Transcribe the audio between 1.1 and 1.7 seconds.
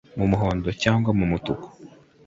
mu mutuku